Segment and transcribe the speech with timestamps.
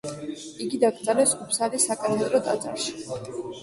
[0.67, 3.01] იგი დაკრძალეს უფსალის საკათედრო ტაძარში.